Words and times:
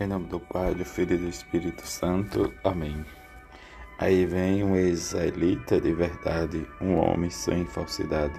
Em 0.00 0.06
nome 0.06 0.26
do 0.26 0.38
Pai, 0.38 0.76
do 0.76 0.84
Filho 0.84 1.16
e 1.16 1.18
do 1.18 1.28
Espírito 1.28 1.84
Santo. 1.84 2.54
Amém. 2.62 3.04
Aí 3.98 4.24
vem 4.24 4.62
um 4.62 4.76
israelita 4.76 5.80
de 5.80 5.92
verdade, 5.92 6.64
um 6.80 6.94
homem 6.98 7.28
sem 7.30 7.66
falsidade. 7.66 8.38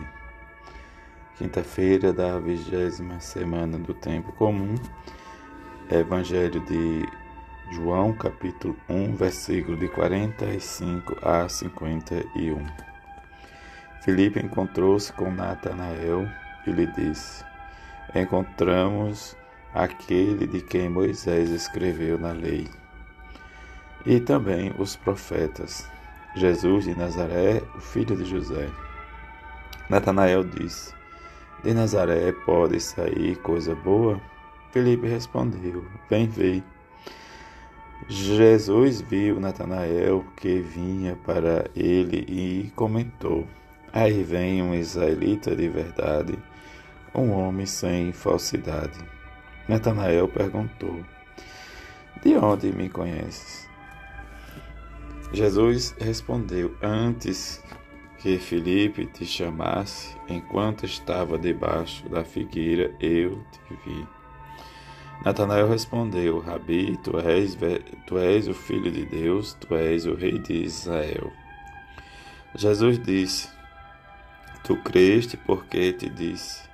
Quinta-feira 1.37 2.13
da 2.13 2.39
vigésima 2.39 3.19
semana 3.19 3.77
do 3.77 3.93
tempo 3.93 4.31
comum. 4.37 4.75
Evangelho 5.91 6.61
de 6.61 7.05
João, 7.73 8.13
capítulo 8.13 8.77
1, 8.87 9.17
versículo 9.17 9.75
de 9.75 9.89
45 9.89 11.17
a 11.21 11.49
51. 11.49 12.65
Filipe 14.01 14.39
encontrou-se 14.39 15.11
com 15.11 15.29
Natanael 15.29 16.25
e 16.65 16.71
lhe 16.71 16.87
disse: 16.87 17.43
Encontramos 18.15 19.35
aquele 19.73 20.47
de 20.47 20.61
quem 20.61 20.89
Moisés 20.89 21.49
escreveu 21.49 22.17
na 22.17 22.31
lei, 22.31 22.67
e 24.05 24.19
também 24.19 24.73
os 24.77 24.95
profetas, 24.95 25.87
Jesus 26.35 26.85
de 26.85 26.95
Nazaré, 26.97 27.61
o 27.75 27.81
filho 27.81 28.15
de 28.15 28.25
José. 28.25 28.69
Natanael 29.89 30.43
disse: 30.43 30.93
De 31.63 31.73
Nazaré 31.73 32.31
pode 32.45 32.79
sair 32.79 33.35
coisa 33.37 33.75
boa? 33.75 34.21
Felipe 34.71 35.07
respondeu: 35.07 35.83
Vem 36.09 36.27
ver. 36.27 36.63
Jesus 38.07 39.01
viu 39.01 39.39
Natanael 39.39 40.25
que 40.37 40.59
vinha 40.59 41.17
para 41.25 41.65
ele 41.75 42.25
e 42.27 42.71
comentou: 42.75 43.47
Aí 43.91 44.23
vem 44.23 44.61
um 44.61 44.73
israelita 44.73 45.55
de 45.55 45.67
verdade, 45.67 46.37
um 47.13 47.31
homem 47.31 47.65
sem 47.65 48.13
falsidade. 48.13 48.99
Natanael 49.69 50.27
perguntou: 50.27 51.05
De 52.23 52.35
onde 52.35 52.71
me 52.71 52.89
conheces? 52.89 53.69
Jesus 55.31 55.95
respondeu: 55.99 56.75
Antes 56.81 57.63
que 58.17 58.39
Felipe 58.39 59.05
te 59.05 59.27
chamasse, 59.27 60.17
enquanto 60.27 60.87
estava 60.87 61.37
debaixo 61.37 62.09
da 62.09 62.23
figueira, 62.23 62.91
eu 62.99 63.43
te 63.51 63.75
vi. 63.85 64.07
Natanael 65.23 65.69
respondeu: 65.69 66.39
Rabi, 66.39 66.97
tu 67.03 67.19
és, 67.19 67.55
tu 68.07 68.17
és 68.17 68.47
o 68.47 68.55
filho 68.55 68.91
de 68.91 69.05
Deus, 69.05 69.53
tu 69.53 69.75
és 69.75 70.07
o 70.07 70.15
rei 70.15 70.39
de 70.39 70.63
Israel. 70.63 71.31
Jesus 72.55 72.97
disse: 72.97 73.47
Tu 74.63 74.75
creste 74.77 75.37
porque 75.37 75.93
te 75.93 76.09
disse: 76.09 76.67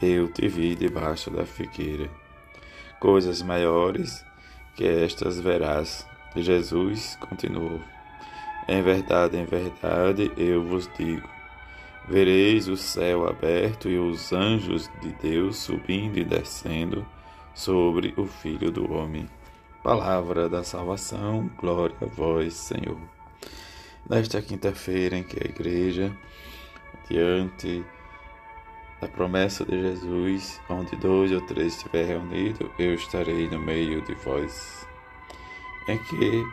Eu 0.00 0.28
te 0.28 0.46
vi 0.46 0.76
debaixo 0.76 1.28
da 1.28 1.44
figueira 1.44 2.19
coisas 3.00 3.42
maiores 3.42 4.24
que 4.76 4.86
estas 4.86 5.40
verás. 5.40 6.06
Jesus 6.36 7.16
continuou: 7.16 7.80
Em 8.68 8.80
verdade, 8.82 9.36
em 9.36 9.44
verdade, 9.44 10.30
eu 10.36 10.62
vos 10.62 10.88
digo: 10.96 11.28
vereis 12.06 12.68
o 12.68 12.76
céu 12.76 13.26
aberto 13.26 13.88
e 13.88 13.98
os 13.98 14.32
anjos 14.32 14.88
de 15.00 15.12
Deus 15.14 15.56
subindo 15.56 16.18
e 16.18 16.24
descendo 16.24 17.04
sobre 17.54 18.14
o 18.16 18.26
Filho 18.26 18.70
do 18.70 18.92
Homem. 18.92 19.28
Palavra 19.82 20.48
da 20.48 20.62
salvação, 20.62 21.50
glória 21.58 21.96
a 22.02 22.04
vós, 22.04 22.54
Senhor. 22.54 23.00
Nesta 24.08 24.42
quinta-feira 24.42 25.16
em 25.16 25.22
que 25.22 25.38
a 25.42 25.48
igreja, 25.48 26.14
diante 27.08 27.84
da 29.00 29.08
promessa 29.08 29.64
de 29.64 29.80
Jesus, 29.80 30.60
onde 30.68 30.94
dois 30.96 31.32
ou 31.32 31.40
três 31.40 31.74
estiver 31.74 32.04
reunido, 32.06 32.70
eu 32.78 32.94
estarei 32.94 33.48
no 33.48 33.58
meio 33.58 34.02
de 34.02 34.14
vós. 34.14 34.86
Em 35.88 35.96
que 35.98 36.44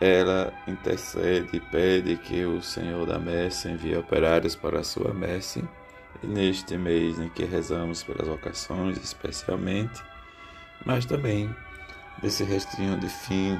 ela 0.00 0.52
intercede 0.66 1.56
e 1.56 1.60
pede 1.60 2.16
que 2.16 2.44
o 2.44 2.60
Senhor 2.60 3.06
da 3.06 3.18
messe 3.18 3.68
envie 3.68 3.96
operários 3.96 4.56
para 4.56 4.80
a 4.80 4.84
sua 4.84 5.14
messe. 5.14 5.64
E 6.22 6.26
neste 6.26 6.76
mês 6.76 7.20
em 7.20 7.28
que 7.28 7.44
rezamos 7.44 8.02
pelas 8.02 8.26
vocações, 8.26 8.98
especialmente, 8.98 10.02
mas 10.84 11.06
também 11.06 11.54
nesse 12.22 12.42
restinho 12.42 12.98
de 12.98 13.08
fim 13.08 13.58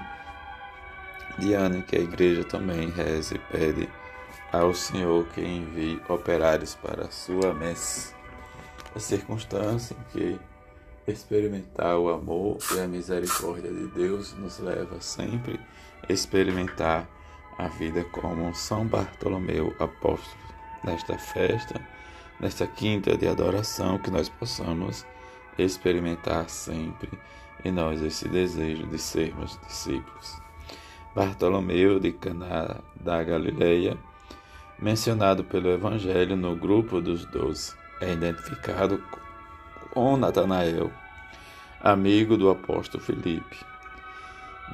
de 1.39 1.53
ano 1.53 1.79
em 1.79 1.83
que 1.83 1.97
a 1.97 2.01
igreja 2.01 2.43
também 2.45 2.89
reza 2.91 3.35
e 3.35 3.39
pede 3.39 3.89
ao 4.51 4.73
Senhor 4.73 5.27
que 5.29 5.43
envie 5.43 6.01
operários 6.09 6.75
para 6.75 7.05
a 7.05 7.11
sua 7.11 7.53
messe 7.53 8.16
a 8.97 8.99
circunstância 8.99 9.95
em 9.95 10.19
que 10.19 10.41
experimentar 11.07 11.99
o 11.99 12.09
amor 12.09 12.57
e 12.75 12.81
a 12.81 12.89
misericórdia 12.89 13.71
de 13.71 13.87
Deus 13.89 14.33
nos 14.39 14.59
leva 14.59 14.99
sempre 15.03 15.61
a 16.09 16.11
experimentar 16.11 17.07
a 17.59 17.69
vida 17.69 18.03
como 18.05 18.55
São 18.55 18.87
Bartolomeu 18.87 19.75
apóstolo. 19.79 20.47
Nesta 20.83 21.19
festa, 21.19 21.79
nesta 22.41 22.67
quinta 22.67 23.19
de 23.19 23.29
adoração, 23.29 23.99
que 23.99 24.11
nós 24.11 24.31
possamos 24.31 25.05
experimentar 25.59 26.49
sempre 26.49 27.11
em 27.65 27.71
nós 27.71 28.01
esse 28.01 28.27
desejo 28.29 28.87
de 28.87 28.99
sermos 28.99 29.59
discípulos. 29.67 30.41
Bartolomeu 31.15 32.01
de 32.01 32.13
Caná 32.13 32.81
da 32.99 33.23
Galileia, 33.23 33.99
mencionado 34.79 35.45
pelo 35.45 35.69
Evangelho 35.69 36.37
no 36.37 36.57
grupo 36.57 37.01
dos 37.01 37.27
doze 37.27 37.75
é 38.01 38.13
identificado 38.13 39.03
com 39.91 40.17
Natanael, 40.17 40.91
amigo 41.81 42.37
do 42.37 42.51
apóstolo 42.51 43.03
Filipe, 43.03 43.57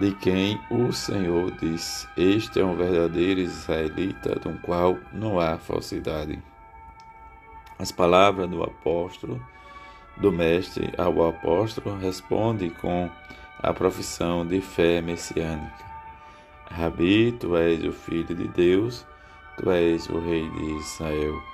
de 0.01 0.13
quem 0.13 0.61
o 0.71 0.93
Senhor 0.93 1.51
disse: 1.53 2.09
Este 2.17 2.61
é 2.61 2.65
um 2.65 2.77
verdadeiro 2.77 3.41
israelita, 3.41 4.35
do 4.37 4.59
qual 4.61 4.99
não 5.13 5.39
há 5.39 5.59
falsidade. 5.59 6.43
As 7.79 7.93
palavras 7.93 8.49
do 8.49 8.63
apóstolo, 8.63 9.41
do 10.17 10.33
mestre 10.33 10.93
ao 10.99 11.29
apóstolo, 11.29 11.99
responde 11.99 12.71
com 12.71 13.11
a 13.61 13.73
profissão 13.73 14.47
de 14.47 14.61
fé 14.61 15.01
messiânica. 15.01 15.85
Rabi, 16.71 17.33
tu 17.33 17.57
és 17.57 17.85
o 17.85 17.93
filho 17.93 18.35
de 18.35 18.49
Deus, 18.49 19.07
tu 19.57 19.71
és 19.71 20.09
o 20.09 20.19
rei 20.19 20.49
de 20.49 20.65
Israel. 20.79 21.53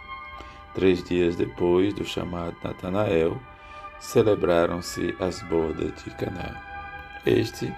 Três 0.79 1.03
dias 1.03 1.35
depois 1.35 1.93
do 1.93 2.05
chamado 2.05 2.57
Natanael, 2.63 3.37
celebraram-se 3.99 5.13
as 5.19 5.43
bodas 5.43 5.93
de 6.05 6.11
Caná. 6.11 6.63
Este 7.27 7.75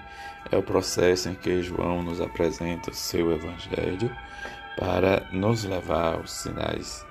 é 0.51 0.55
o 0.55 0.61
processo 0.61 1.27
em 1.27 1.33
que 1.33 1.63
João 1.63 2.03
nos 2.03 2.21
apresenta 2.21 2.91
o 2.91 2.93
seu 2.93 3.31
evangelho 3.31 4.15
para 4.77 5.27
nos 5.31 5.63
levar 5.63 6.13
aos 6.13 6.31
sinais 6.31 7.03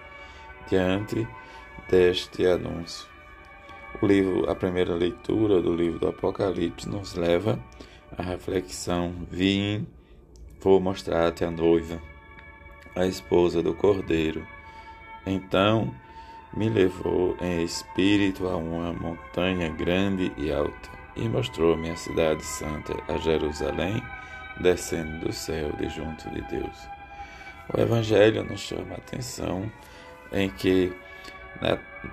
diante 0.68 1.26
deste 1.90 2.46
anúncio. 2.46 3.08
O 4.00 4.06
livro, 4.06 4.48
a 4.48 4.54
primeira 4.54 4.94
leitura 4.94 5.60
do 5.60 5.74
livro 5.74 5.98
do 5.98 6.06
Apocalipse 6.06 6.88
nos 6.88 7.16
leva 7.16 7.58
à 8.16 8.22
reflexão: 8.22 9.26
Vim, 9.28 9.88
vou 10.60 10.78
mostrar-te 10.78 11.44
a 11.44 11.50
noiva, 11.50 12.00
a 12.94 13.06
esposa 13.06 13.60
do 13.60 13.74
Cordeiro. 13.74 14.46
Então 15.26 15.94
me 16.52 16.68
levou 16.68 17.36
em 17.40 17.62
espírito 17.62 18.48
a 18.48 18.56
uma 18.56 18.92
montanha 18.92 19.68
grande 19.68 20.32
e 20.36 20.52
alta 20.52 20.90
e 21.16 21.28
mostrou-me 21.28 21.90
a 21.90 21.96
cidade 21.96 22.44
santa, 22.44 22.94
a 23.08 23.18
Jerusalém, 23.18 24.02
descendo 24.60 25.26
do 25.26 25.32
céu 25.32 25.72
de 25.72 25.88
junto 25.88 26.28
de 26.30 26.40
Deus. 26.42 26.88
O 27.72 27.80
Evangelho 27.80 28.42
nos 28.44 28.60
chama 28.60 28.94
a 28.94 28.98
atenção 28.98 29.70
em 30.32 30.48
que 30.48 30.92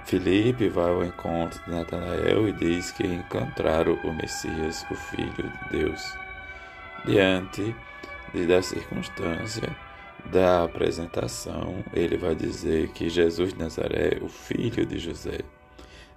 Filipe 0.06 0.67
vai 0.69 0.90
ao 0.90 1.03
encontro 1.03 1.63
de 1.63 1.72
Natanael 1.72 2.47
e 2.47 2.53
diz 2.53 2.91
que 2.91 3.06
encontraram 3.06 3.94
o 4.03 4.13
Messias, 4.13 4.85
o 4.91 4.96
Filho 4.96 5.51
de 5.72 5.78
Deus. 5.78 6.17
Diante 7.05 7.76
da 8.47 8.61
circunstância, 8.61 9.76
da 10.25 10.64
apresentação, 10.64 11.84
ele 11.93 12.17
vai 12.17 12.35
dizer 12.35 12.90
que 12.90 13.09
Jesus 13.09 13.53
de 13.53 13.59
Nazaré, 13.59 14.17
o 14.22 14.28
filho 14.28 14.85
de 14.85 14.99
José. 14.99 15.40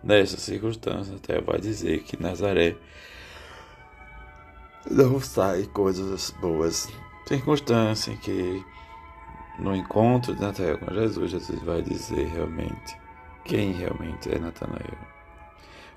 Nessa 0.03 0.37
circunstância, 0.39 1.15
até 1.15 1.41
vai 1.41 1.61
dizer 1.61 2.03
que 2.03 2.21
Nazaré 2.21 2.77
não 4.91 5.21
sai 5.21 5.65
coisas 5.65 6.31
boas. 6.41 6.89
Circunstância 7.27 8.13
em 8.13 8.17
que 8.17 8.65
no 9.59 9.77
encontro 9.77 10.35
de 10.35 10.41
Natanael 10.41 10.79
com 10.79 10.93
Jesus, 10.93 11.31
Jesus 11.31 11.63
vai 11.63 11.83
dizer 11.83 12.27
realmente 12.29 12.97
quem 13.45 13.73
realmente 13.73 14.35
é 14.35 14.39
Natanael. 14.39 14.99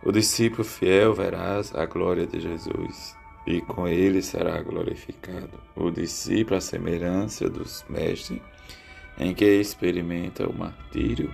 O 0.03 0.11
discípulo 0.11 0.65
fiel 0.65 1.13
verás 1.13 1.73
a 1.73 1.85
glória 1.85 2.27
de 2.27 2.41
Jesus 2.41 3.15
e 3.45 3.61
com 3.61 3.87
ele 3.87 4.21
será 4.21 4.61
glorificado. 4.61 5.59
O 5.75 5.91
discípulo, 5.91 6.57
a 6.57 6.61
semelhança 6.61 7.49
dos 7.49 7.85
mestres, 7.89 8.41
em 9.17 9.33
que 9.33 9.45
experimenta 9.45 10.47
o 10.47 10.57
martírio, 10.57 11.31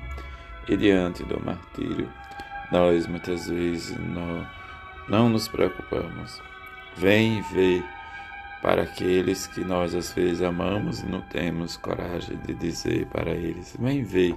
e 0.68 0.78
diante 0.78 1.24
do 1.24 1.44
martírio, 1.44 2.10
nós 2.72 3.08
muitas 3.08 3.48
vezes 3.48 3.98
não, 3.98 4.48
não 5.08 5.30
nos 5.30 5.48
preocupamos. 5.48 6.42
Vem 6.96 7.42
ver 7.54 7.84
para 8.62 8.84
aqueles 8.84 9.48
que 9.48 9.62
nós 9.62 9.96
às 9.96 10.12
vezes 10.14 10.42
amamos 10.42 11.00
e 11.00 11.06
não 11.06 11.22
temos 11.22 11.78
coragem 11.78 12.38
de 12.38 12.54
dizer 12.54 13.08
para 13.08 13.32
eles: 13.32 13.76
Vem 13.80 14.04
ver 14.04 14.36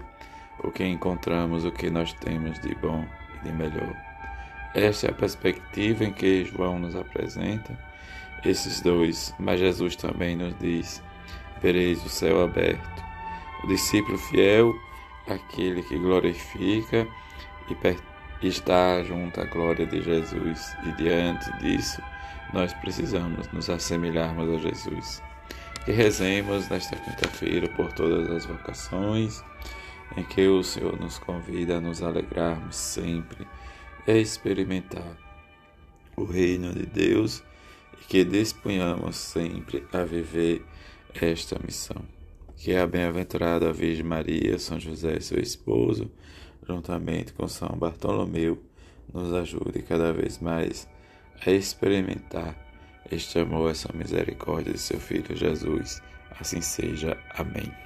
o 0.62 0.70
que 0.70 0.84
encontramos, 0.84 1.64
o 1.64 1.72
que 1.72 1.90
nós 1.90 2.12
temos 2.14 2.58
de 2.60 2.74
bom 2.76 3.04
e 3.34 3.44
de 3.44 3.52
melhor. 3.52 4.11
Esta 4.74 5.08
é 5.08 5.10
a 5.10 5.14
perspectiva 5.14 6.04
em 6.04 6.12
que 6.12 6.44
João 6.46 6.78
nos 6.78 6.96
apresenta 6.96 7.78
esses 8.44 8.80
dois, 8.80 9.34
mas 9.38 9.60
Jesus 9.60 9.96
também 9.96 10.34
nos 10.34 10.58
diz: 10.58 11.02
Vereis 11.60 12.04
o 12.04 12.08
céu 12.08 12.42
aberto. 12.42 13.02
O 13.62 13.66
discípulo 13.68 14.18
fiel, 14.18 14.74
aquele 15.28 15.82
que 15.82 15.98
glorifica 15.98 17.06
e 18.42 18.48
está 18.48 19.02
junto 19.04 19.40
à 19.40 19.44
glória 19.44 19.86
de 19.86 20.02
Jesus, 20.02 20.76
e 20.84 20.92
diante 20.92 21.52
disso, 21.58 22.02
nós 22.52 22.72
precisamos 22.74 23.48
nos 23.52 23.70
assemelharmos 23.70 24.48
a 24.48 24.68
Jesus. 24.68 25.22
Que 25.84 25.92
rezemos 25.92 26.68
nesta 26.68 26.96
quinta-feira 26.96 27.68
por 27.70 27.92
todas 27.92 28.30
as 28.30 28.46
vocações 28.46 29.44
em 30.16 30.24
que 30.24 30.46
o 30.46 30.62
Senhor 30.62 30.98
nos 30.98 31.18
convida 31.18 31.76
a 31.76 31.80
nos 31.80 32.02
alegrarmos 32.02 32.76
sempre 32.76 33.46
e 34.06 34.18
experimentar 34.18 35.16
o 36.16 36.24
reino 36.24 36.72
de 36.72 36.86
Deus 36.86 37.42
e 38.00 38.04
que 38.04 38.24
disponhamos 38.24 39.16
sempre 39.16 39.86
a 39.92 40.04
viver 40.04 40.64
esta 41.14 41.58
missão. 41.64 42.02
Que 42.56 42.76
a 42.76 42.86
bem-aventurada 42.86 43.72
Virgem 43.72 44.04
Maria, 44.04 44.58
São 44.58 44.78
José, 44.78 45.18
seu 45.20 45.40
esposo, 45.40 46.10
juntamente 46.66 47.32
com 47.32 47.48
São 47.48 47.76
Bartolomeu, 47.76 48.62
nos 49.12 49.32
ajude 49.32 49.82
cada 49.82 50.12
vez 50.12 50.38
mais 50.38 50.88
a 51.44 51.50
experimentar 51.50 52.56
este 53.10 53.38
amor, 53.38 53.70
essa 53.70 53.92
misericórdia 53.92 54.72
de 54.72 54.78
seu 54.78 55.00
Filho 55.00 55.36
Jesus. 55.36 56.00
Assim 56.38 56.60
seja. 56.60 57.18
Amém. 57.34 57.82